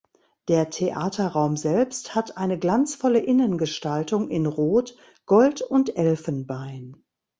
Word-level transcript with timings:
Der 0.47 0.71
Theaterraum 0.71 1.55
selbst 1.57 2.15
hat 2.15 2.35
eine 2.35 2.57
glanzvolle 2.57 3.19
Innengestaltung 3.19 4.29
in 4.31 4.47
Rot, 4.47 4.95
Gold 5.27 5.61
und 5.61 5.95
Elfenbein. 5.95 7.03